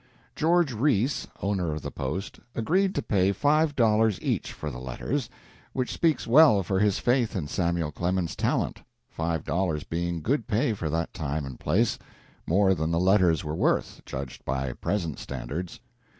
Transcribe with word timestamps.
George 0.35 0.73
Reese, 0.73 1.27
owner 1.43 1.73
of 1.73 1.83
the 1.83 1.91
"Post," 1.91 2.39
agreed 2.55 2.95
to 2.95 3.03
pay 3.03 3.31
five 3.31 3.75
dollars 3.75 4.19
each 4.19 4.51
for 4.51 4.71
the 4.71 4.79
letters, 4.79 5.29
which 5.73 5.91
speaks 5.93 6.25
well 6.25 6.63
for 6.63 6.79
his 6.79 6.97
faith 6.97 7.35
in 7.35 7.47
Samuel 7.47 7.91
Clemens's 7.91 8.35
talent, 8.35 8.81
five 9.11 9.43
dollars 9.43 9.83
being 9.83 10.23
good 10.23 10.47
pay 10.47 10.73
for 10.73 10.89
that 10.89 11.13
time 11.13 11.45
and 11.45 11.59
place 11.59 11.99
more 12.47 12.73
than 12.73 12.89
the 12.89 12.99
letters 12.99 13.43
were 13.43 13.53
worth, 13.53 14.01
judged 14.03 14.43
by 14.43 14.73
present 14.73 15.19
standards. 15.19 15.79